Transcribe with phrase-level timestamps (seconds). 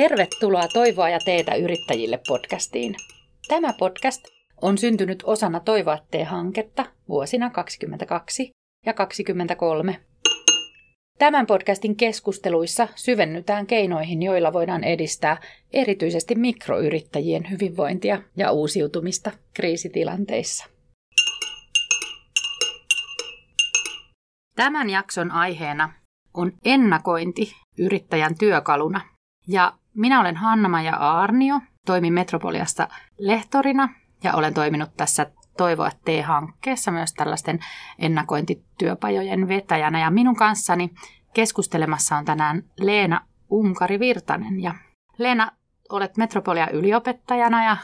[0.00, 2.94] Tervetuloa Toivoa ja teetä yrittäjille podcastiin.
[3.48, 4.24] Tämä podcast
[4.62, 8.50] on syntynyt osana Toivoa tee-hanketta vuosina 2022
[8.86, 10.00] ja 2023.
[11.18, 15.40] Tämän podcastin keskusteluissa syvennytään keinoihin, joilla voidaan edistää
[15.72, 20.66] erityisesti mikroyrittäjien hyvinvointia ja uusiutumista kriisitilanteissa.
[24.56, 25.92] Tämän jakson aiheena
[26.34, 29.00] on ennakointi yrittäjän työkaluna.
[29.48, 33.88] Ja minä olen Hanna-Maja Aarnio, toimin Metropoliasta lehtorina
[34.24, 37.58] ja olen toiminut tässä Toivoa T-hankkeessa myös tällaisten
[37.98, 40.00] ennakointityöpajojen vetäjänä.
[40.00, 40.90] Ja minun kanssani
[41.34, 43.20] keskustelemassa on tänään Leena
[43.50, 44.62] Unkari-Virtanen.
[44.62, 44.74] Ja
[45.18, 45.52] Leena,
[45.88, 47.76] olet Metropolia yliopettajana ja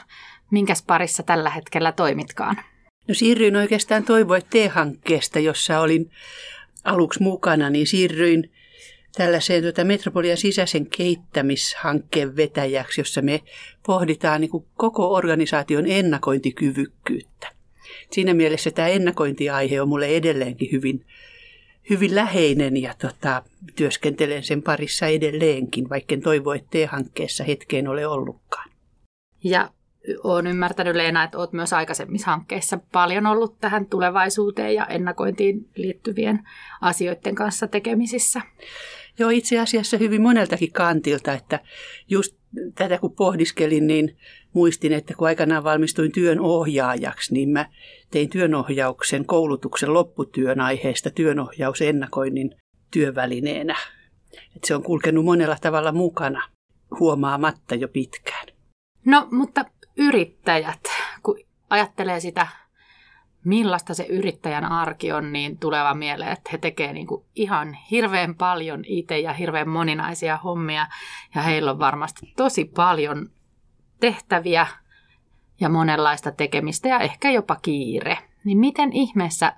[0.51, 2.55] minkäs parissa tällä hetkellä toimitkaan?
[3.07, 6.11] No siirryin oikeastaan Toivoa T-hankkeesta, jossa olin
[6.83, 8.51] aluksi mukana, niin siirryin
[9.17, 13.41] tällaiseen tuota Metropolian sisäisen kehittämishankkeen vetäjäksi, jossa me
[13.85, 17.47] pohditaan niin kuin koko organisaation ennakointikyvykkyyttä.
[18.11, 21.05] Siinä mielessä tämä ennakointiaihe on mulle edelleenkin hyvin,
[21.89, 23.43] hyvin läheinen ja tota,
[23.75, 28.69] työskentelen sen parissa edelleenkin, vaikka en toivo, että hankkeessa hetkeen ole ollutkaan.
[29.43, 29.69] Ja
[30.23, 36.39] olen ymmärtänyt Leena, että olet myös aikaisemmissa hankkeissa paljon ollut tähän tulevaisuuteen ja ennakointiin liittyvien
[36.81, 38.41] asioiden kanssa tekemisissä.
[39.19, 41.59] Joo, itse asiassa hyvin moneltakin kantilta, että
[42.09, 42.35] just
[42.75, 44.17] tätä kun pohdiskelin, niin
[44.53, 47.65] muistin, että kun aikanaan valmistuin työn ohjaajaksi, niin mä
[48.11, 52.55] tein työnohjauksen koulutuksen lopputyön aiheesta työnohjausennakoinnin
[52.91, 53.75] työvälineenä.
[54.55, 56.49] Että se on kulkenut monella tavalla mukana
[56.99, 58.47] huomaamatta jo pitkään.
[59.05, 59.65] No, mutta
[59.97, 60.79] yrittäjät,
[61.23, 62.47] kun ajattelee sitä
[63.43, 68.83] millaista se yrittäjän arki on, niin tuleva mieleen, että he tekevät niin ihan hirveän paljon
[68.85, 70.87] itse ja hirveän moninaisia hommia.
[71.35, 73.29] Ja heillä on varmasti tosi paljon
[73.99, 74.67] tehtäviä
[75.59, 78.17] ja monenlaista tekemistä ja ehkä jopa kiire.
[78.43, 79.53] Niin miten ihmeessä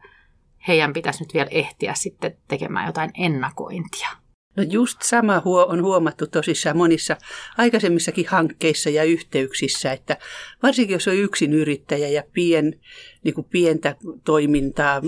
[0.68, 4.25] heidän pitäisi nyt vielä ehtiä sitten tekemään jotain ennakointia?
[4.56, 7.18] No just sama huo on huomattu tosissaan monissa
[7.58, 10.18] aikaisemmissakin hankkeissa ja yhteyksissä, että
[10.64, 12.80] varsinkin jos on yksin yrittäjä ja pien,
[13.24, 15.02] niin kuin pientä toimintaa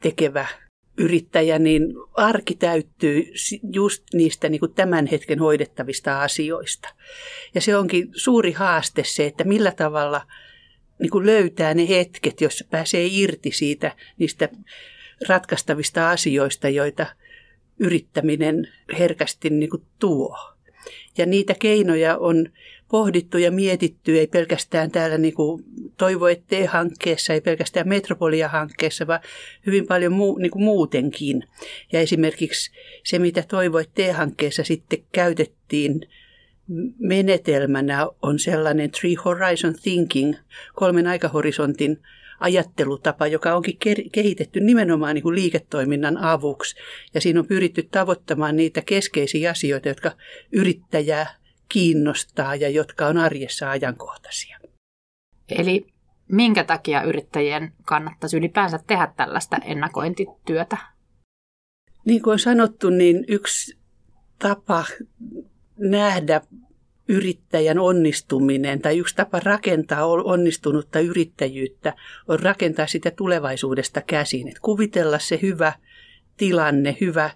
[0.00, 0.46] tekevä
[0.98, 1.82] yrittäjä, niin
[2.14, 3.32] arki täyttyy
[3.72, 6.88] just niistä niin kuin tämän hetken hoidettavista asioista.
[7.54, 10.22] Ja se onkin suuri haaste se, että millä tavalla
[10.98, 14.48] niin kuin löytää ne hetket, joissa pääsee irti siitä niistä
[15.28, 17.06] ratkaistavista asioista, joita–
[17.78, 20.38] yrittäminen herkästi niin kuin tuo.
[21.18, 22.48] Ja niitä keinoja on
[22.88, 25.64] pohdittu ja mietitty, ei pelkästään täällä niin kuin
[25.96, 29.20] Toivo ettei hankkeessa, ei pelkästään Metropolia-hankkeessa, vaan
[29.66, 31.44] hyvin paljon muu, niin kuin muutenkin.
[31.92, 32.70] Ja esimerkiksi
[33.04, 36.00] se, mitä Toivo ettei hankkeessa sitten käytettiin
[36.98, 40.34] menetelmänä, on sellainen Three Horizon Thinking,
[40.74, 41.98] kolmen aikahorisontin
[42.40, 43.78] ajattelutapa, joka onkin
[44.12, 46.76] kehitetty nimenomaan niin kuin liiketoiminnan avuksi.
[47.14, 50.12] Ja siinä on pyritty tavoittamaan niitä keskeisiä asioita, jotka
[50.52, 51.34] yrittäjää
[51.68, 54.58] kiinnostaa ja jotka on arjessa ajankohtaisia.
[55.48, 55.86] Eli
[56.28, 60.76] minkä takia yrittäjien kannattaisi ylipäänsä tehdä tällaista ennakointityötä?
[62.04, 63.78] Niin kuin on sanottu, niin yksi
[64.38, 64.84] tapa
[65.78, 66.40] nähdä
[67.08, 71.94] yrittäjän onnistuminen tai yksi tapa rakentaa onnistunutta yrittäjyyttä
[72.28, 74.48] on rakentaa sitä tulevaisuudesta käsin.
[74.48, 75.72] Et kuvitella se hyvä
[76.36, 77.30] tilanne, hyvä,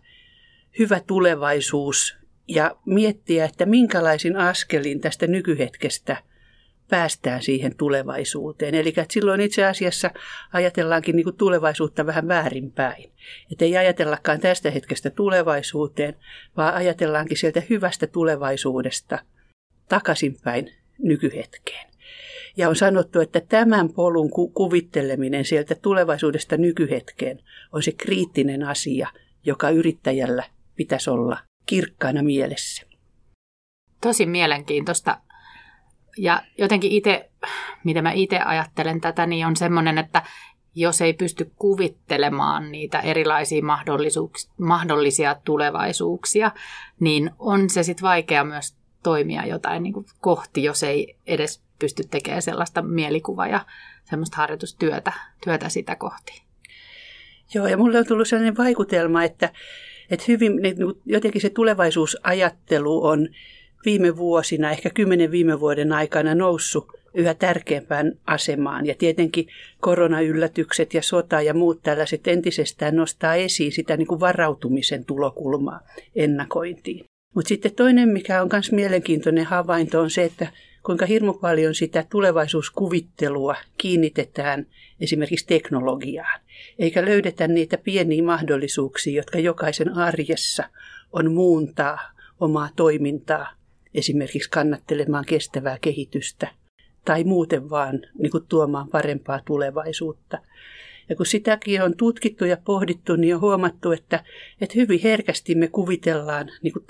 [0.78, 2.16] hyvä tulevaisuus
[2.48, 6.16] ja miettiä, että minkälaisin askelin tästä nykyhetkestä
[6.88, 8.74] päästään siihen tulevaisuuteen.
[8.74, 10.10] Eli silloin itse asiassa
[10.52, 13.12] ajatellaankin niin tulevaisuutta vähän väärinpäin.
[13.52, 16.16] Että ei ajatellakaan tästä hetkestä tulevaisuuteen,
[16.56, 19.18] vaan ajatellaankin sieltä hyvästä tulevaisuudesta–
[19.90, 21.90] takaisinpäin nykyhetkeen.
[22.56, 27.40] Ja on sanottu, että tämän polun ku- kuvitteleminen sieltä tulevaisuudesta nykyhetkeen
[27.72, 29.08] on se kriittinen asia,
[29.44, 30.44] joka yrittäjällä
[30.76, 32.86] pitäisi olla kirkkaana mielessä.
[34.00, 35.18] Tosi mielenkiintoista.
[36.18, 37.30] Ja jotenkin itse,
[37.84, 40.22] mitä mä itse ajattelen tätä, niin on semmoinen, että
[40.74, 43.62] jos ei pysty kuvittelemaan niitä erilaisia
[44.58, 46.50] mahdollisia tulevaisuuksia,
[47.00, 52.02] niin on se sitten vaikea myös toimia jotain niin kuin kohti, jos ei edes pysty
[52.10, 53.66] tekemään sellaista mielikuvaa ja
[54.04, 55.12] semmoista harjoitustyötä
[55.44, 56.42] työtä sitä kohti.
[57.54, 59.52] Joo, ja mulle on tullut sellainen vaikutelma, että,
[60.10, 60.76] että hyvin, niin
[61.06, 63.28] jotenkin se tulevaisuusajattelu on
[63.84, 68.86] viime vuosina, ehkä kymmenen viime vuoden aikana noussut yhä tärkeämpään asemaan.
[68.86, 69.46] Ja tietenkin
[69.80, 75.80] koronayllätykset ja sota ja muut tällaiset entisestään nostaa esiin sitä niin kuin varautumisen tulokulmaa
[76.16, 77.09] ennakointiin.
[77.34, 80.46] Mutta sitten toinen, mikä on myös mielenkiintoinen havainto, on se, että
[80.82, 84.66] kuinka hirmu paljon sitä tulevaisuuskuvittelua kiinnitetään
[85.00, 86.40] esimerkiksi teknologiaan,
[86.78, 90.64] eikä löydetä niitä pieniä mahdollisuuksia, jotka jokaisen arjessa
[91.12, 91.98] on muuntaa
[92.40, 93.52] omaa toimintaa,
[93.94, 96.48] esimerkiksi kannattelemaan kestävää kehitystä
[97.04, 100.38] tai muuten vaan niin kuin tuomaan parempaa tulevaisuutta.
[101.10, 104.24] Ja kun sitäkin on tutkittu ja pohdittu, niin on huomattu, että,
[104.60, 106.84] että hyvin herkästi me kuvitellaan niin kuin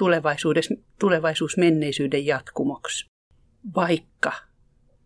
[0.99, 3.06] tulevaisuus menneisyyden jatkumoksi,
[3.76, 4.32] vaikka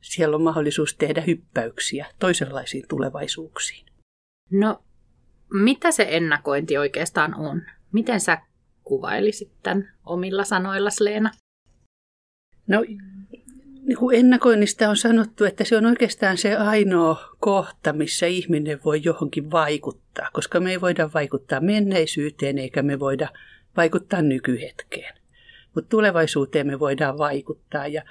[0.01, 3.87] siellä on mahdollisuus tehdä hyppäyksiä toisenlaisiin tulevaisuuksiin.
[4.51, 4.83] No,
[5.53, 7.63] mitä se ennakointi oikeastaan on?
[7.93, 8.39] Miten sä
[8.85, 11.31] kuvailisit tämän omilla sanoilla, Leena?
[12.67, 12.85] No,
[13.87, 19.01] niin kuin ennakoinnista on sanottu, että se on oikeastaan se ainoa kohta, missä ihminen voi
[19.05, 23.29] johonkin vaikuttaa, koska me ei voida vaikuttaa menneisyyteen eikä me voida
[23.77, 25.15] vaikuttaa nykyhetkeen.
[25.75, 28.03] Mutta tulevaisuuteen me voidaan vaikuttaa ja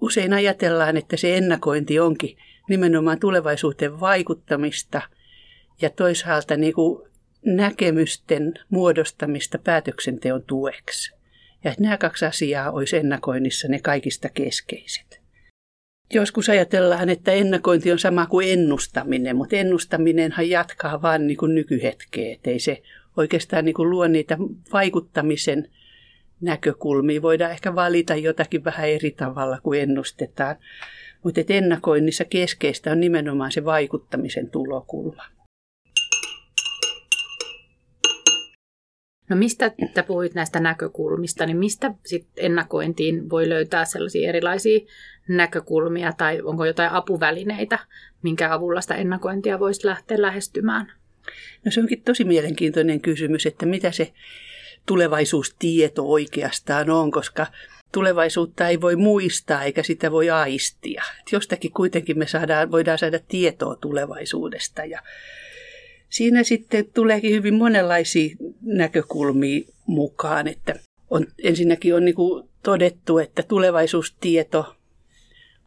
[0.00, 2.36] usein ajatellaan, että se ennakointi onkin
[2.68, 5.02] nimenomaan tulevaisuuteen vaikuttamista
[5.82, 7.08] ja toisaalta niin kuin
[7.44, 11.15] näkemysten muodostamista päätöksenteon tueksi.
[11.66, 15.20] Ja että nämä kaksi asiaa olisi ennakoinnissa ne kaikista keskeiset.
[16.14, 22.32] Joskus ajatellaan, että ennakointi on sama kuin ennustaminen, mutta ennustaminenhan jatkaa vain niin kuin nykyhetkeä.
[22.32, 22.82] Että ei se
[23.16, 24.38] oikeastaan niin kuin luo niitä
[24.72, 25.68] vaikuttamisen
[26.40, 27.22] näkökulmia.
[27.22, 30.56] Voidaan ehkä valita jotakin vähän eri tavalla kuin ennustetaan.
[31.22, 35.24] Mutta ennakoinnissa keskeistä on nimenomaan se vaikuttamisen tulokulma.
[39.28, 44.80] No mistä te puhuit näistä näkökulmista, niin mistä sit ennakointiin voi löytää sellaisia erilaisia
[45.28, 47.78] näkökulmia tai onko jotain apuvälineitä,
[48.22, 50.92] minkä avulla sitä ennakointia voisi lähteä lähestymään?
[51.64, 54.12] No se onkin tosi mielenkiintoinen kysymys, että mitä se
[54.86, 57.46] tulevaisuustieto oikeastaan on, koska
[57.92, 61.02] tulevaisuutta ei voi muistaa eikä sitä voi aistia.
[61.20, 65.02] Et jostakin kuitenkin me saadaan, voidaan saada tietoa tulevaisuudesta ja
[66.16, 70.74] siinä sitten tuleekin hyvin monenlaisia näkökulmia mukaan, että
[71.10, 72.14] on, ensinnäkin on niin
[72.62, 74.76] todettu, että tulevaisuustieto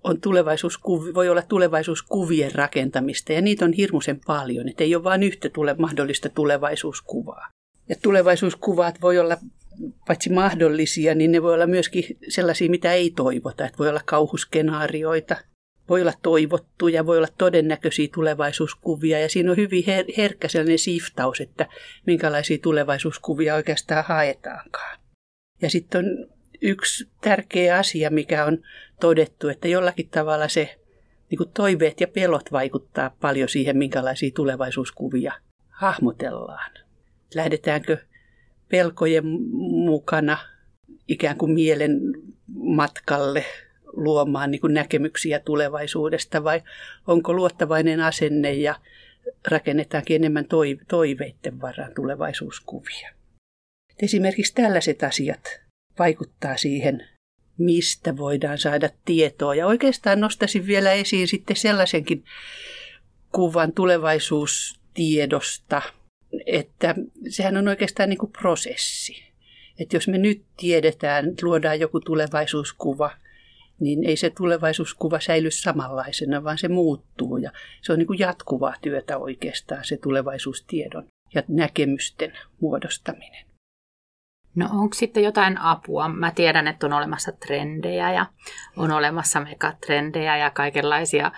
[0.03, 5.23] on tulevaisuuskuvi, voi olla tulevaisuuskuvien rakentamista ja niitä on hirmuisen paljon, että ei ole vain
[5.23, 7.47] yhtä tule, mahdollista tulevaisuuskuvaa.
[7.89, 9.37] Ja tulevaisuuskuvat voi olla
[10.07, 13.65] paitsi mahdollisia, niin ne voi olla myöskin sellaisia, mitä ei toivota.
[13.65, 15.35] Että voi olla kauhuskenaarioita,
[15.89, 21.41] voi olla toivottuja, voi olla todennäköisiä tulevaisuuskuvia ja siinä on hyvin her- herkkä sellainen siftaus,
[21.41, 21.67] että
[22.05, 24.99] minkälaisia tulevaisuuskuvia oikeastaan haetaankaan.
[25.61, 26.27] Ja sitten on
[26.61, 28.57] yksi tärkeä asia, mikä on
[28.99, 30.79] todettu, että jollakin tavalla se
[31.29, 35.33] niin kuin toiveet ja pelot vaikuttaa paljon siihen, minkälaisia tulevaisuuskuvia
[35.69, 36.71] hahmotellaan.
[37.35, 37.97] Lähdetäänkö
[38.69, 39.25] pelkojen
[39.59, 40.37] mukana
[41.07, 41.99] ikään kuin mielen
[42.55, 43.45] matkalle
[43.93, 46.61] luomaan niin kuin näkemyksiä tulevaisuudesta vai
[47.07, 48.75] onko luottavainen asenne ja
[49.47, 50.45] rakennetaankin enemmän
[50.87, 53.09] toiveiden varaan tulevaisuuskuvia.
[54.01, 55.61] Esimerkiksi tällaiset asiat
[55.99, 57.07] vaikuttaa siihen,
[57.57, 59.55] mistä voidaan saada tietoa.
[59.55, 62.23] Ja oikeastaan nostaisin vielä esiin sitten sellaisenkin
[63.31, 65.81] kuvan tulevaisuustiedosta,
[66.45, 66.95] että
[67.29, 69.23] sehän on oikeastaan niin kuin prosessi.
[69.79, 73.11] Että jos me nyt tiedetään, luodaan joku tulevaisuuskuva–
[73.79, 77.37] niin ei se tulevaisuuskuva säily samanlaisena, vaan se muuttuu.
[77.37, 81.05] Ja se on niin kuin jatkuvaa työtä oikeastaan, se tulevaisuustiedon
[81.35, 83.45] ja näkemysten muodostaminen.
[84.55, 86.09] No onko sitten jotain apua?
[86.09, 88.25] Mä tiedän, että on olemassa trendejä ja
[88.77, 91.31] on olemassa megatrendejä ja kaikenlaisia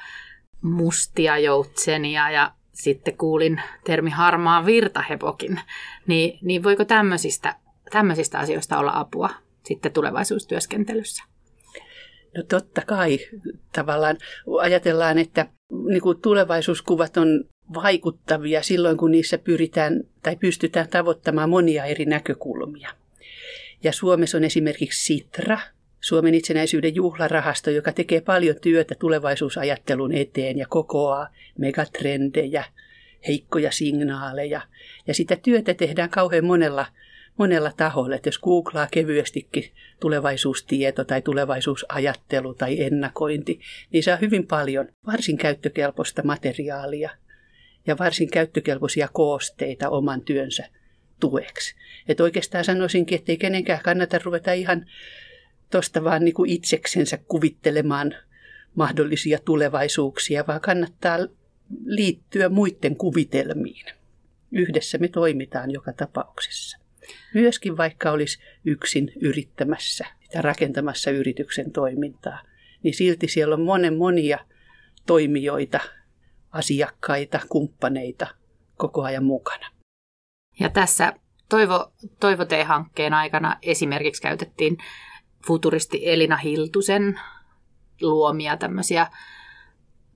[0.62, 5.60] mustia joutsenia ja sitten kuulin termi harmaa virtahepokin.
[6.08, 7.56] Niin, niin voiko tämmöisistä,
[7.92, 9.30] tämmöisistä asioista olla apua
[9.64, 11.24] sitten tulevaisuustyöskentelyssä?
[12.38, 13.20] No totta kai
[13.74, 14.18] tavallaan
[14.62, 15.48] ajatellaan, että
[15.88, 22.90] niin kuin tulevaisuuskuvat on vaikuttavia silloin, kun niissä pyritään tai pystytään tavoittamaan monia eri näkökulmia.
[23.84, 25.58] Ja Suomessa on esimerkiksi Sitra,
[26.02, 32.64] Suomen itsenäisyyden juhlarahasto, joka tekee paljon työtä tulevaisuusajattelun eteen ja kokoaa megatrendejä,
[33.28, 34.62] heikkoja signaaleja.
[35.08, 36.86] Ja sitä työtä tehdään kauhean monella
[37.38, 38.16] monella taholla.
[38.16, 43.60] Että jos googlaa kevyestikin tulevaisuustieto tai tulevaisuusajattelu tai ennakointi,
[43.92, 47.10] niin saa hyvin paljon varsin käyttökelpoista materiaalia
[47.88, 50.68] ja varsin käyttökelpoisia koosteita oman työnsä
[51.20, 51.76] tueksi.
[52.08, 54.86] Et oikeastaan sanoisinkin, että ei kenenkään kannata ruveta ihan
[55.72, 58.16] tuosta vaan niin kuin itseksensä kuvittelemaan
[58.76, 61.18] mahdollisia tulevaisuuksia, vaan kannattaa
[61.86, 63.86] liittyä muiden kuvitelmiin.
[64.52, 66.81] Yhdessä me toimitaan joka tapauksessa.
[67.34, 72.42] Myöskin vaikka olisi yksin yrittämässä ja rakentamassa yrityksen toimintaa,
[72.84, 74.40] niin silti siellä on monen monia
[75.06, 75.80] toimijoita,
[76.52, 78.28] asiakkaita, kumppaneita
[78.78, 79.68] koko ajan mukana.
[80.60, 81.14] Ja tässä
[81.50, 84.78] Toivo, Toivo T-hankkeen aikana esimerkiksi käytettiin
[85.48, 87.20] futuristi Elina Hiltusen
[88.02, 89.08] luomia tämmöisiä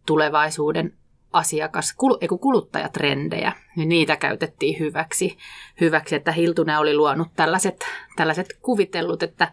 [0.06, 0.98] tulevaisuuden
[1.36, 1.96] asiakas,
[2.42, 5.38] kuluttajatrendejä, niin niitä käytettiin hyväksi,
[5.82, 9.52] hyväksi, että Hiltunen oli luonut tällaiset, tällaiset kuvitellut, että,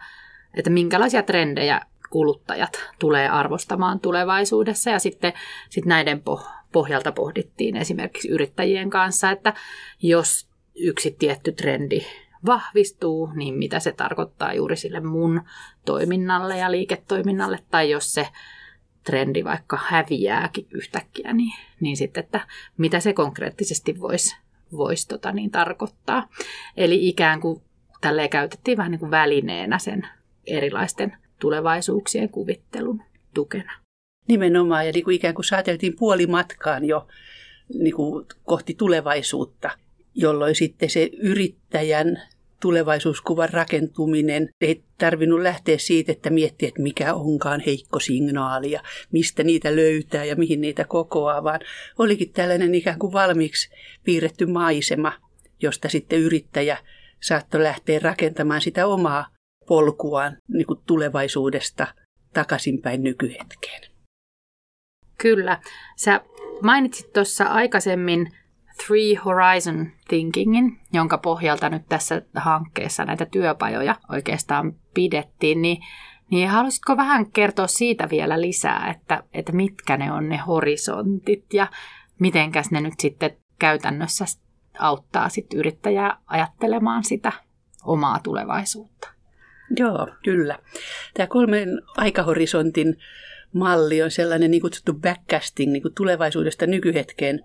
[0.54, 4.90] että minkälaisia trendejä kuluttajat tulee arvostamaan tulevaisuudessa.
[4.90, 5.32] Ja sitten
[5.70, 6.22] sit näiden
[6.72, 9.54] pohjalta pohdittiin esimerkiksi yrittäjien kanssa, että
[10.02, 12.00] jos yksi tietty trendi
[12.46, 15.42] vahvistuu, niin mitä se tarkoittaa juuri sille mun
[15.84, 18.28] toiminnalle ja liiketoiminnalle, tai jos se
[19.04, 22.46] trendi vaikka häviääkin yhtäkkiä, niin, niin sitten, että
[22.78, 24.36] mitä se konkreettisesti voisi
[24.76, 26.28] vois tota niin tarkoittaa.
[26.76, 27.62] Eli ikään kuin
[28.00, 30.08] tälleen käytettiin vähän niin kuin välineenä sen
[30.46, 33.02] erilaisten tulevaisuuksien kuvittelun
[33.34, 33.72] tukena.
[34.28, 37.06] Nimenomaan, ja niin kuin ikään kuin saateltiin puolimatkaan jo
[37.74, 39.70] niin kuin kohti tulevaisuutta,
[40.14, 42.22] jolloin sitten se yrittäjän
[42.62, 49.42] tulevaisuuskuvan rakentuminen ei tarvinnut lähteä siitä, että miettiä, että mikä onkaan heikko signaali ja mistä
[49.42, 51.60] niitä löytää ja mihin niitä kokoaa, vaan
[51.98, 53.70] olikin tällainen ikään kuin valmiiksi
[54.04, 55.12] piirretty maisema,
[55.62, 56.78] josta sitten yrittäjä
[57.20, 59.26] saattoi lähteä rakentamaan sitä omaa
[59.66, 61.86] polkuaan niin kuin tulevaisuudesta
[62.34, 63.82] takaisinpäin nykyhetkeen.
[65.18, 65.60] Kyllä.
[65.96, 66.20] Sä
[66.62, 68.32] mainitsit tuossa aikaisemmin
[68.86, 75.78] Three Horizon Thinkingin, jonka pohjalta nyt tässä hankkeessa näitä työpajoja oikeastaan pidettiin, niin,
[76.30, 81.66] niin haluaisitko vähän kertoa siitä vielä lisää, että, että mitkä ne on ne horisontit ja
[82.18, 84.24] mitenkäs ne nyt sitten käytännössä
[84.78, 87.32] auttaa sit yrittäjää ajattelemaan sitä
[87.84, 89.08] omaa tulevaisuutta?
[89.76, 90.58] Joo, kyllä.
[91.14, 92.96] Tämä kolmen aikahorisontin
[93.52, 97.44] malli on sellainen niin kutsuttu backcasting niin kuin tulevaisuudesta nykyhetkeen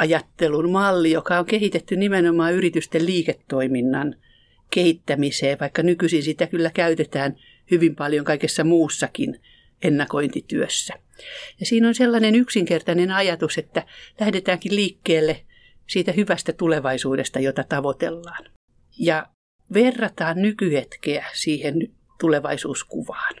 [0.00, 4.16] ajattelun malli, joka on kehitetty nimenomaan yritysten liiketoiminnan
[4.70, 7.36] kehittämiseen, vaikka nykyisin sitä kyllä käytetään
[7.70, 9.40] hyvin paljon kaikessa muussakin
[9.82, 10.94] ennakointityössä.
[11.60, 13.86] Ja siinä on sellainen yksinkertainen ajatus, että
[14.20, 15.44] lähdetäänkin liikkeelle
[15.88, 18.44] siitä hyvästä tulevaisuudesta, jota tavoitellaan.
[18.98, 19.26] Ja
[19.72, 21.74] verrataan nykyhetkeä siihen
[22.20, 23.34] tulevaisuuskuvaan.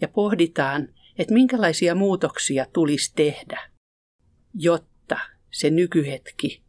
[0.00, 3.70] Ja pohditaan, että minkälaisia muutoksia tulisi tehdä,
[4.54, 4.95] jotta
[5.56, 6.60] se nykyhetki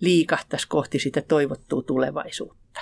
[0.00, 2.80] liikahtaisi kohti sitä toivottua tulevaisuutta.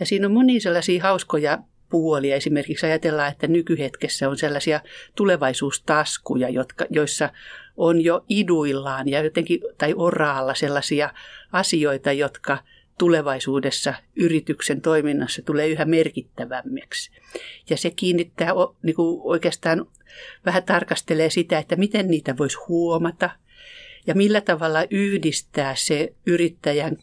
[0.00, 1.58] Ja siinä on monia sellaisia hauskoja
[1.88, 2.36] puolia.
[2.36, 4.80] Esimerkiksi ajatellaan, että nykyhetkessä on sellaisia
[5.14, 7.30] tulevaisuustaskuja, jotka, joissa
[7.76, 11.10] on jo iduillaan ja jotenkin, tai oraalla sellaisia
[11.52, 12.58] asioita, jotka
[12.98, 17.10] tulevaisuudessa yrityksen toiminnassa tulee yhä merkittävämmiksi.
[17.70, 19.86] Ja se kiinnittää niin kuin oikeastaan
[20.46, 23.30] vähän tarkastelee sitä, että miten niitä voisi huomata–
[24.08, 26.96] ja millä tavalla yhdistää se yrittäjän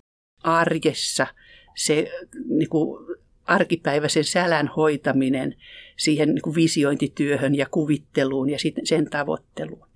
[0.44, 1.28] arjessa
[1.76, 2.12] se
[2.50, 5.56] niin kuin arkipäiväisen sälän hoitaminen
[5.98, 9.88] siihen niin kuin visiointityöhön ja kuvitteluun ja sen tavoitteluun.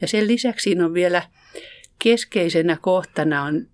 [0.00, 1.22] Ja sen lisäksi siinä on vielä
[1.98, 3.66] keskeisenä kohtana on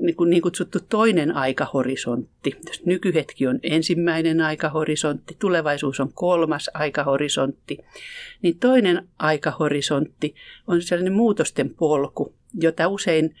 [0.00, 2.56] niin, kuin niin kutsuttu toinen aikahorisontti.
[2.84, 7.78] Nykyhetki on ensimmäinen aikahorisontti, tulevaisuus on kolmas aikahorisontti,
[8.42, 10.34] niin toinen aikahorisontti
[10.66, 13.34] on sellainen muutosten polku, jota usein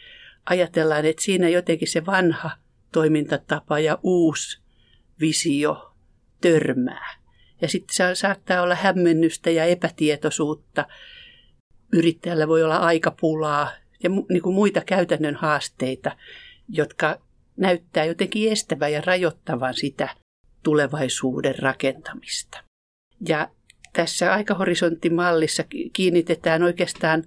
[0.50, 2.50] ajatellaan, että siinä jotenkin se vanha
[2.92, 4.60] toimintatapa ja uusi
[5.20, 5.92] visio
[6.40, 7.20] törmää.
[7.60, 10.86] Ja sitten se saattaa olla hämmennystä ja epätietoisuutta.
[11.92, 13.70] Yrittäjällä voi olla aikapulaa
[14.02, 16.16] ja niin kuin muita käytännön haasteita,
[16.72, 17.20] jotka
[17.56, 20.08] näyttää jotenkin estävän ja rajoittavan sitä
[20.62, 22.64] tulevaisuuden rakentamista.
[23.28, 23.48] Ja
[23.92, 27.24] tässä aikahorisonttimallissa kiinnitetään oikeastaan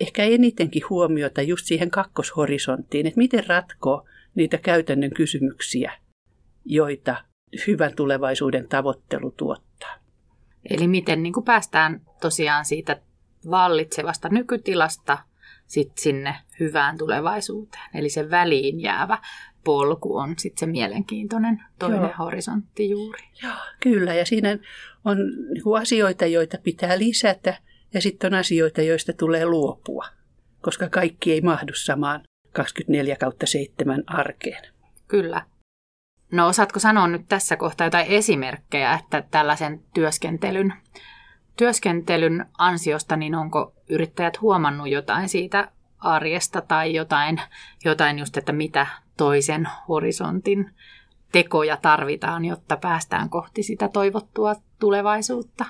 [0.00, 5.92] ehkä enitenkin huomiota just siihen kakkoshorisonttiin, että miten ratkoo niitä käytännön kysymyksiä,
[6.64, 7.24] joita
[7.66, 9.94] hyvän tulevaisuuden tavoittelu tuottaa.
[10.70, 13.00] Eli miten niin kuin päästään tosiaan siitä
[13.50, 15.18] vallitsevasta nykytilasta
[15.66, 17.90] sit sinne hyvään tulevaisuuteen.
[17.94, 19.18] Eli se väliin jäävä
[19.64, 22.12] polku on sitten se mielenkiintoinen toinen Joo.
[22.18, 23.22] horisontti juuri.
[23.42, 24.14] Joo, kyllä.
[24.14, 24.58] Ja siinä
[25.04, 25.16] on
[25.54, 27.58] niin asioita, joita pitää lisätä
[27.94, 30.04] ja sitten on asioita, joista tulee luopua,
[30.62, 34.64] koska kaikki ei mahdu samaan 24 kautta 7 arkeen.
[35.08, 35.42] Kyllä.
[36.32, 40.72] No osaatko sanoa nyt tässä kohtaa jotain esimerkkejä, että tällaisen työskentelyn
[41.56, 45.68] työskentelyn ansiosta, niin onko yrittäjät huomannut jotain siitä
[45.98, 47.40] arjesta tai jotain,
[47.84, 50.70] jotain just, että mitä toisen horisontin
[51.32, 55.64] tekoja tarvitaan, jotta päästään kohti sitä toivottua tulevaisuutta?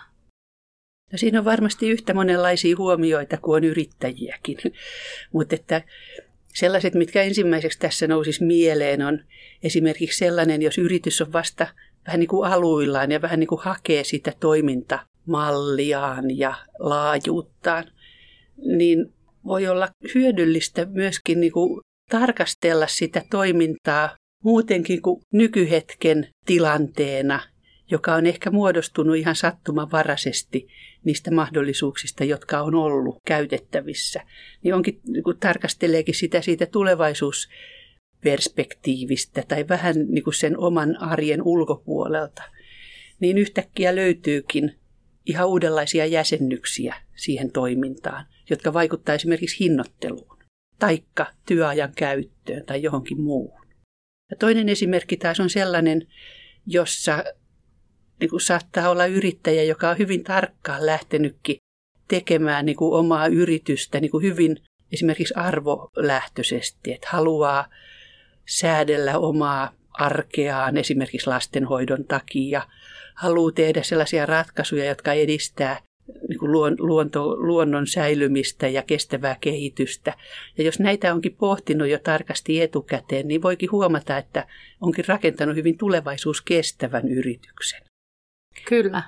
[1.13, 4.59] No siinä on varmasti yhtä monenlaisia huomioita kuin on yrittäjiäkin,
[5.33, 5.83] mutta että
[6.55, 9.25] sellaiset, mitkä ensimmäiseksi tässä nousisi mieleen, on
[9.63, 11.67] esimerkiksi sellainen, jos yritys on vasta
[12.07, 14.33] vähän niin kuin aluillaan ja vähän niin kuin hakee sitä
[15.25, 17.85] toimintamalliaan ja laajuuttaan,
[18.57, 19.13] niin
[19.45, 27.41] voi olla hyödyllistä myöskin niin kuin tarkastella sitä toimintaa muutenkin kuin nykyhetken tilanteena,
[27.91, 30.69] joka on ehkä muodostunut ihan sattumanvaraisesti
[31.05, 34.21] niistä mahdollisuuksista, jotka on ollut käytettävissä.
[34.63, 42.43] Niin onkin, kun tarkasteleekin sitä siitä tulevaisuusperspektiivistä tai vähän niin kuin sen oman arjen ulkopuolelta,
[43.21, 44.75] niin yhtäkkiä löytyykin
[45.27, 50.39] ihan uudenlaisia jäsennyksiä siihen toimintaan, jotka vaikuttaa esimerkiksi hinnoitteluun,
[50.79, 53.67] taikka työajan käyttöön tai johonkin muuhun.
[54.31, 56.07] Ja toinen esimerkki taas on sellainen,
[56.67, 57.25] jossa
[58.21, 61.57] niin kuin saattaa olla yrittäjä, joka on hyvin tarkkaan lähtenytkin
[62.09, 64.57] tekemään niin kuin omaa yritystä niin kuin hyvin
[64.93, 67.69] esimerkiksi arvolähtöisesti, että haluaa
[68.47, 72.63] säädellä omaa arkeaan esimerkiksi lastenhoidon takia,
[73.15, 75.81] haluaa tehdä sellaisia ratkaisuja, jotka edistää
[76.29, 80.15] niin kuin luonto, luonnon säilymistä ja kestävää kehitystä.
[80.59, 84.47] Ja jos näitä onkin pohtinut jo tarkasti etukäteen, niin voikin huomata, että
[84.81, 87.83] onkin rakentanut hyvin tulevaisuuskestävän yrityksen.
[88.69, 89.03] Kyllä.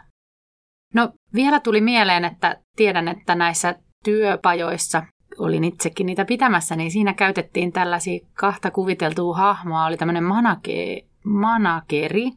[0.94, 3.74] No vielä tuli mieleen, että tiedän, että näissä
[4.04, 5.02] työpajoissa
[5.38, 9.86] olin itsekin niitä pitämässä, niin siinä käytettiin tällaisia kahta kuviteltua hahmoa.
[9.86, 12.30] Oli tämmöinen manake, manakeri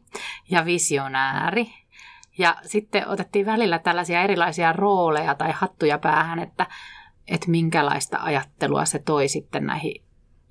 [0.50, 1.66] ja visionääri.
[2.38, 6.66] Ja sitten otettiin välillä tällaisia erilaisia rooleja tai hattuja päähän, että,
[7.28, 10.02] että minkälaista ajattelua se toi sitten näihin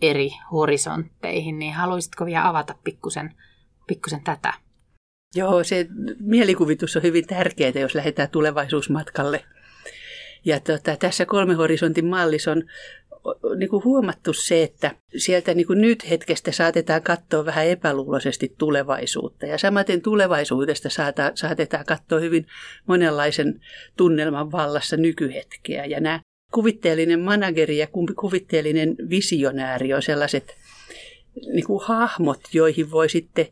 [0.01, 1.59] eri horisontteihin.
[1.59, 3.35] Niin haluaisitko vielä avata pikkusen,
[3.87, 4.53] pikkusen tätä?
[5.35, 5.87] Joo, se
[6.19, 9.45] mielikuvitus on hyvin tärkeää, jos lähdetään tulevaisuusmatkalle.
[10.45, 12.63] Ja tota, tässä kolme horisontin mallissa on
[13.55, 19.45] niin kuin huomattu se, että sieltä niin kuin nyt hetkestä saatetaan katsoa vähän epäluuloisesti tulevaisuutta.
[19.45, 22.47] Ja samaten tulevaisuudesta saata, saatetaan katsoa hyvin
[22.87, 23.61] monenlaisen
[23.97, 25.85] tunnelman vallassa nykyhetkeä.
[25.85, 26.19] Ja nämä
[26.51, 30.55] kuvitteellinen manageri ja kuvitteellinen visionääri on sellaiset
[31.53, 33.47] niin kuin hahmot, joihin voi sitten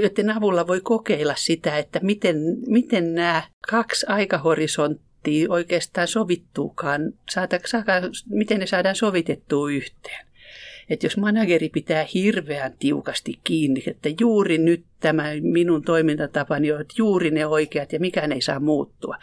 [0.00, 4.06] joiden avulla voi kokeilla sitä, että miten, miten nämä kaksi
[5.26, 7.12] aikahorisonttia oikeastaan sovittuukaan,
[8.30, 10.26] miten ne saadaan sovitettua yhteen.
[10.90, 17.30] Että jos manageri pitää hirveän tiukasti kiinni, että juuri nyt tämä minun toimintatapani on juuri
[17.30, 19.16] ne oikeat ja mikään ei saa muuttua,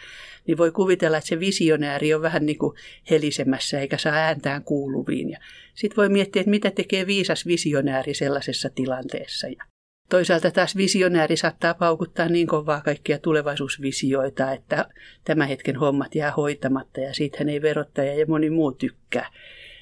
[0.46, 2.76] niin voi kuvitella, että se visionääri on vähän niin kuin
[3.10, 5.36] helisemässä eikä saa ääntään kuuluviin.
[5.74, 9.48] Sitten voi miettiä, että mitä tekee viisas visionääri sellaisessa tilanteessa.
[9.48, 9.64] Ja
[10.08, 14.88] Toisaalta taas visionääri saattaa paukuttaa niin kovaa kaikkia tulevaisuusvisioita, että
[15.24, 19.30] tämä hetken hommat jää hoitamatta ja siitähän ei verottaja ja moni muu tykkää.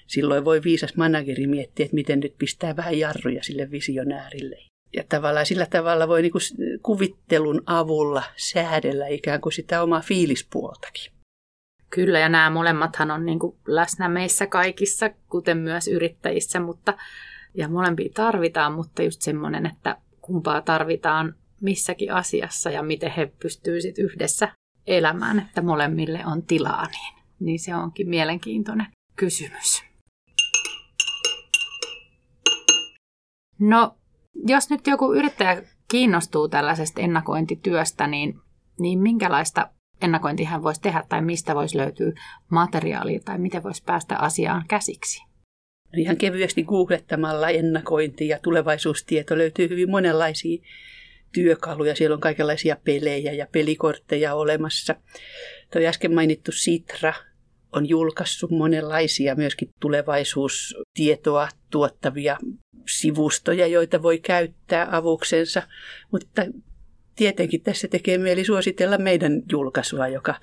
[0.06, 4.58] Silloin voi viisas manageri miettiä, että miten nyt pistää vähän jarruja sille visionäärille.
[4.96, 6.38] Ja tavallaan sillä tavalla voi niinku
[6.82, 11.12] kuvittelun avulla säädellä ikään kuin sitä omaa fiilispuoltakin.
[11.90, 16.94] Kyllä, ja nämä molemmathan on niinku läsnä meissä kaikissa, kuten myös yrittäjissä, mutta
[17.54, 23.82] ja molempia tarvitaan, mutta just semmoinen, että kumpaa tarvitaan missäkin asiassa ja miten he pystyvät
[23.82, 24.48] sit yhdessä
[24.86, 29.82] elämään, että molemmille on tilaa, niin, niin se onkin mielenkiintoinen kysymys.
[33.58, 33.96] No,
[34.46, 38.40] jos nyt joku yrittäjä kiinnostuu tällaisesta ennakointityöstä, niin,
[38.80, 39.70] niin minkälaista
[40.02, 42.12] ennakointia hän voisi tehdä tai mistä voisi löytyä
[42.48, 45.33] materiaalia tai miten voisi päästä asiaan käsiksi?
[45.98, 50.62] Ihan kevyesti googlettamalla ennakointi ja tulevaisuustieto löytyy hyvin monenlaisia
[51.32, 51.96] työkaluja.
[51.96, 54.94] Siellä on kaikenlaisia pelejä ja pelikortteja olemassa.
[55.72, 57.12] Tuo äsken mainittu Sitra
[57.72, 62.38] on julkaissut monenlaisia myöskin tulevaisuustietoa tuottavia
[62.88, 65.62] sivustoja, joita voi käyttää avuksensa.
[66.12, 66.42] Mutta
[67.16, 70.34] tietenkin tässä tekee mieli suositella meidän julkaisua, joka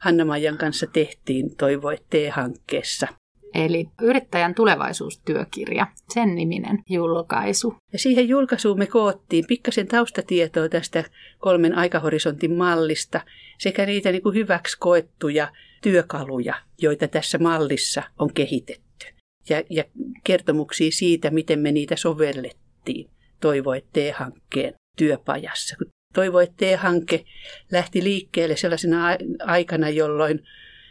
[0.00, 1.88] Hanna-Maijan kanssa tehtiin Toivo
[2.30, 3.08] hankkeessa
[3.54, 7.74] eli Yrittäjän tulevaisuustyökirja, sen niminen julkaisu.
[7.92, 11.04] Ja siihen julkaisuun me koottiin pikkasen taustatietoa tästä
[11.38, 13.20] kolmen aikahorisontin mallista
[13.58, 15.48] sekä niitä niin kuin hyväksi koettuja
[15.82, 19.06] työkaluja, joita tässä mallissa on kehitetty.
[19.48, 19.84] Ja, ja
[20.24, 23.10] kertomuksia siitä, miten me niitä sovellettiin
[23.40, 23.70] Toivo
[24.14, 25.76] hankkeen työpajassa.
[26.14, 26.38] Toivo
[26.78, 27.24] hanke
[27.72, 29.06] lähti liikkeelle sellaisena
[29.40, 30.42] aikana, jolloin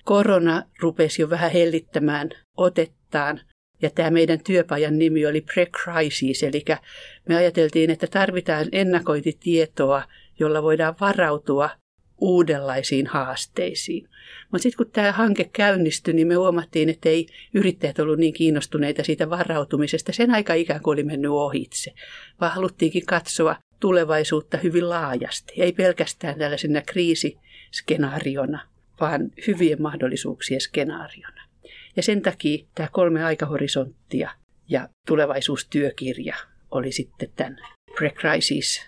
[0.10, 3.42] korona rupesi jo vähän hellittämään otettaan
[3.82, 6.66] Ja tämä meidän työpajan nimi oli Pre-Crisis, eli
[7.30, 10.04] me ajateltiin, että tarvitaan ennakointitietoa,
[10.40, 11.70] jolla voidaan varautua
[12.18, 14.10] uudenlaisiin haasteisiin.
[14.52, 19.04] Mutta sitten kun tämä hanke käynnistyi, niin me huomattiin, että ei yrittäjät ollut niin kiinnostuneita
[19.04, 20.12] siitä varautumisesta.
[20.12, 21.94] Sen aika ikään kuin oli mennyt ohitse,
[22.42, 25.54] vaan haluttiinkin katsoa tulevaisuutta hyvin laajasti.
[25.58, 31.44] Ei pelkästään tällaisena kriisiskenaariona, vaan hyvien mahdollisuuksien skenaariona.
[31.96, 34.32] Ja sen takia tämä kolme aikahorisonttia
[34.70, 36.36] ja tulevaisuustyökirja
[36.72, 37.58] oli sitten tämän
[37.92, 38.86] Pre-Crisis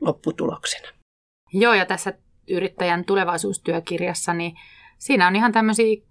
[0.00, 0.88] lopputuloksena.
[1.52, 2.12] Joo, ja tässä
[2.48, 4.54] yrittäjän tulevaisuustyökirjassa, niin
[4.98, 6.02] siinä on ihan tämmöisiä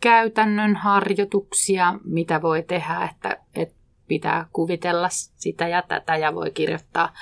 [0.00, 3.74] käytännön harjoituksia, mitä voi tehdä, että, että
[4.08, 7.12] pitää kuvitella sitä ja tätä ja voi kirjoittaa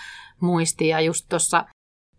[0.41, 1.01] muistia.
[1.01, 1.65] Just tuossa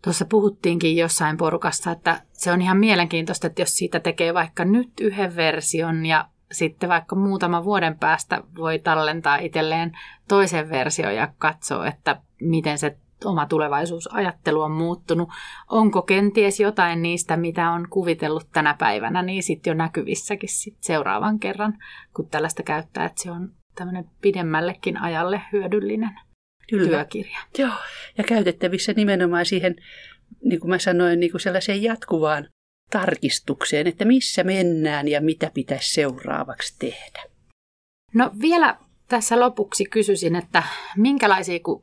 [0.06, 4.90] Tuossa puhuttiinkin jossain porukassa, että se on ihan mielenkiintoista, että jos siitä tekee vaikka nyt
[5.00, 9.92] yhden version ja sitten vaikka muutaman vuoden päästä voi tallentaa itselleen
[10.28, 15.28] toisen version ja katsoa, että miten se oma tulevaisuusajattelu on muuttunut.
[15.70, 21.38] Onko kenties jotain niistä, mitä on kuvitellut tänä päivänä, niin sitten jo näkyvissäkin sit seuraavan
[21.38, 21.78] kerran,
[22.16, 26.20] kun tällaista käyttää, että se on tämmöinen pidemmällekin ajalle hyödyllinen
[26.70, 26.88] Kyllä.
[26.88, 27.38] työkirja.
[27.58, 27.72] Joo,
[28.18, 29.76] ja käytettävissä nimenomaan siihen,
[30.44, 32.48] niin kuin mä sanoin, niin kuin sellaiseen jatkuvaan
[32.90, 37.22] tarkistukseen, että missä mennään ja mitä pitäisi seuraavaksi tehdä.
[38.14, 38.76] No vielä
[39.08, 40.62] tässä lopuksi kysyisin, että
[40.96, 41.82] minkälaisia, kun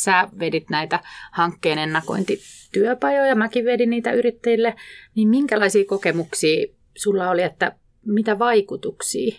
[0.00, 1.00] sä vedit näitä
[1.32, 4.74] hankkeen ennakointityöpajoja, mäkin vedin niitä yrittäjille,
[5.14, 7.72] niin minkälaisia kokemuksia sulla oli, että
[8.04, 9.36] mitä vaikutuksia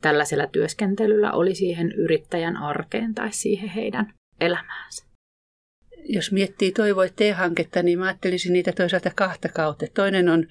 [0.00, 5.04] tällaisella työskentelyllä oli siihen yrittäjän arkeen tai siihen heidän elämäänsä?
[6.04, 9.86] Jos miettii Toivoi T-hanketta, niin mä ajattelisin niitä toisaalta kahta kautta.
[9.94, 10.46] Toinen on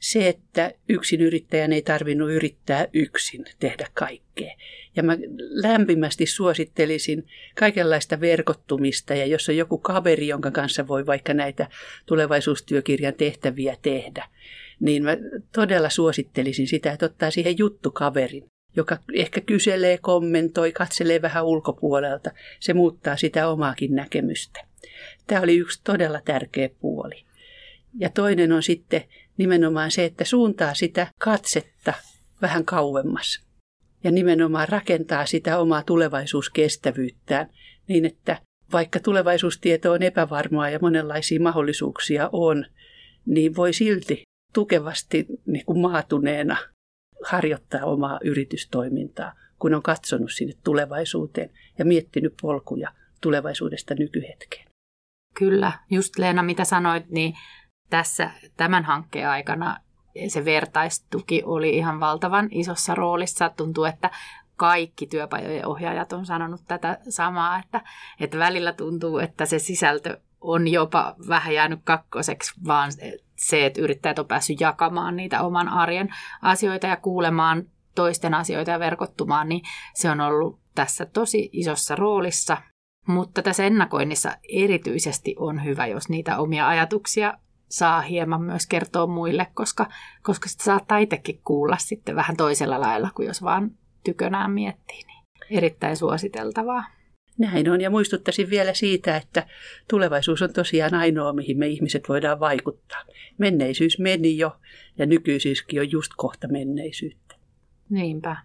[0.00, 4.56] se, että yksin yrittäjän ei tarvinnut yrittää yksin tehdä kaikkea.
[4.96, 5.16] Ja mä
[5.50, 7.26] lämpimästi suosittelisin
[7.58, 11.68] kaikenlaista verkottumista ja jos on joku kaveri, jonka kanssa voi vaikka näitä
[12.06, 14.28] tulevaisuustyökirjan tehtäviä tehdä,
[14.80, 15.16] niin mä
[15.52, 18.44] todella suosittelisin sitä, että ottaa siihen juttukaverin,
[18.76, 22.30] joka ehkä kyselee, kommentoi, katselee vähän ulkopuolelta.
[22.60, 24.60] Se muuttaa sitä omaakin näkemystä.
[25.26, 27.24] Tämä oli yksi todella tärkeä puoli.
[27.98, 29.04] Ja toinen on sitten
[29.36, 31.94] nimenomaan se, että suuntaa sitä katsetta
[32.42, 33.44] vähän kauemmas.
[34.04, 37.50] Ja nimenomaan rakentaa sitä omaa tulevaisuuskestävyyttään
[37.88, 38.38] niin, että
[38.72, 42.66] vaikka tulevaisuustieto on epävarmaa ja monenlaisia mahdollisuuksia on,
[43.26, 46.56] niin voi silti tukevasti niin kuin maatuneena
[47.26, 54.66] harjoittaa omaa yritystoimintaa, kun on katsonut sinne tulevaisuuteen ja miettinyt polkuja tulevaisuudesta nykyhetkeen.
[55.34, 57.34] Kyllä, just Leena, mitä sanoit, niin
[57.90, 59.76] tässä tämän hankkeen aikana
[60.28, 63.48] se vertaistuki oli ihan valtavan isossa roolissa.
[63.48, 64.10] Tuntuu, että
[64.56, 67.80] kaikki työpajojen ohjaajat on sanonut tätä samaa, että,
[68.20, 72.90] että välillä tuntuu, että se sisältö on jopa vähän jäänyt kakkoseksi, vaan
[73.36, 76.08] se, että yrittäjät on päässyt jakamaan niitä oman arjen
[76.42, 79.62] asioita ja kuulemaan toisten asioita ja verkottumaan, niin
[79.94, 82.56] se on ollut tässä tosi isossa roolissa.
[83.06, 89.46] Mutta tässä ennakoinnissa erityisesti on hyvä, jos niitä omia ajatuksia saa hieman myös kertoa muille,
[89.54, 89.86] koska,
[90.22, 93.70] koska sitä saattaa itsekin kuulla sitten vähän toisella lailla kuin jos vaan
[94.04, 95.02] tykönään miettii.
[95.04, 96.84] Niin erittäin suositeltavaa.
[97.38, 99.46] Näin on, ja muistuttaisin vielä siitä, että
[99.90, 103.02] tulevaisuus on tosiaan ainoa, mihin me ihmiset voidaan vaikuttaa.
[103.38, 104.56] Menneisyys meni jo,
[104.98, 107.34] ja nykyisyyskin on just kohta menneisyyttä.
[107.90, 108.36] Niinpä.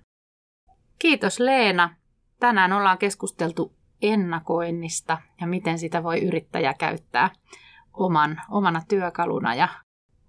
[1.00, 1.96] Kiitos Leena.
[2.40, 7.30] Tänään ollaan keskusteltu ennakoinnista ja miten sitä voi yrittäjä käyttää
[7.94, 9.56] oman, omana työkaluna.
[9.56, 9.68] Ja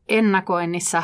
[0.09, 1.03] ennakoinnissa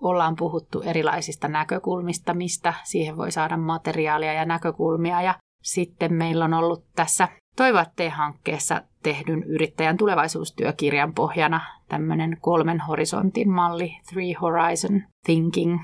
[0.00, 5.22] ollaan puhuttu erilaisista näkökulmista, mistä siihen voi saada materiaalia ja näkökulmia.
[5.22, 5.34] Ja
[5.64, 14.32] sitten meillä on ollut tässä Toivoatte-hankkeessa tehdyn yrittäjän tulevaisuustyökirjan pohjana tämmöinen kolmen horisontin malli, Three
[14.40, 15.80] Horizon Thinking.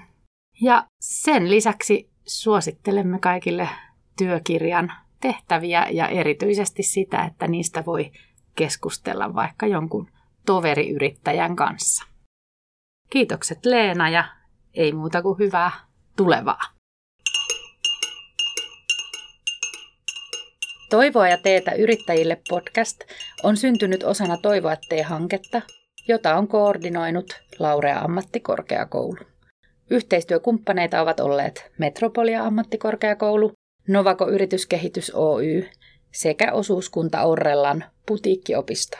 [0.60, 3.68] Ja sen lisäksi suosittelemme kaikille
[4.18, 8.10] työkirjan tehtäviä ja erityisesti sitä, että niistä voi
[8.54, 10.10] keskustella vaikka jonkun
[10.46, 12.06] toveriyrittäjän kanssa.
[13.10, 14.24] Kiitokset Leena ja
[14.74, 15.70] ei muuta kuin hyvää
[16.16, 16.79] tulevaa.
[20.90, 23.00] Toivoa ja teetä yrittäjille podcast
[23.42, 25.62] on syntynyt osana Toivoa tee-hanketta,
[26.08, 29.18] jota on koordinoinut Laurea ammattikorkeakoulu.
[29.90, 33.52] Yhteistyökumppaneita ovat olleet Metropolia ammattikorkeakoulu,
[33.88, 35.68] Novako Yrityskehitys Oy
[36.12, 38.96] sekä osuuskunta Orrellan putiikkiopisto.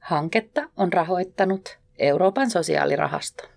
[0.00, 3.53] Hanketta on rahoittanut Euroopan sosiaalirahasto.